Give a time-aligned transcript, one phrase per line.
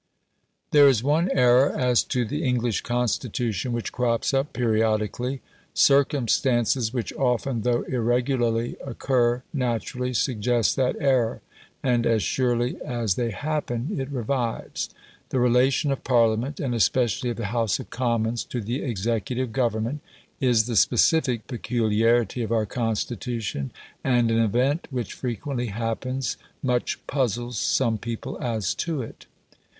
[0.71, 5.41] There is one error as to the English Constitution which crops up periodically.
[5.75, 11.43] Circumstances which often, though irregularly, occur naturally suggests that error,
[11.83, 14.89] and as surely as they happen it revives.
[15.29, 20.01] The relation of Parliament, and especially of the House of Commons, to the executive Government
[20.39, 23.71] is the specific peculiarity of our Constitution,
[24.03, 29.27] and an event which frequently happens much puzzles some people as to it.